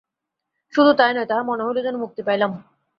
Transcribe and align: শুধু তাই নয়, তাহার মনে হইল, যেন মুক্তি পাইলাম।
শুধু 0.73 0.91
তাই 0.93 1.11
নয়, 1.13 1.25
তাহার 1.25 1.43
মনে 1.43 1.63
হইল, 1.63 1.77
যেন 1.83 1.95
মুক্তি 1.95 2.21
পাইলাম। 2.23 2.51